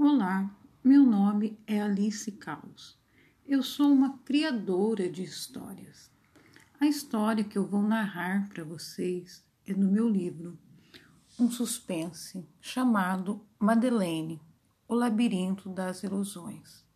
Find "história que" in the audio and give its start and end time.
6.86-7.58